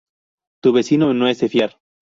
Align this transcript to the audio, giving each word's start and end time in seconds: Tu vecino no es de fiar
Tu 0.63 0.71
vecino 0.73 1.13
no 1.13 1.27
es 1.27 1.37
de 1.41 1.47
fiar 1.49 1.79